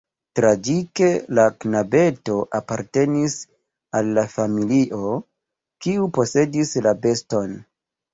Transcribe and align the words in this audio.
Tragike 0.37 1.07
la 1.39 1.43
knabeto 1.65 2.37
apartenis 2.59 3.35
al 3.99 4.09
la 4.19 4.23
familio, 4.37 5.13
kiu 5.85 6.09
posedis 6.17 6.73
la 6.87 6.95
beston. 7.05 7.55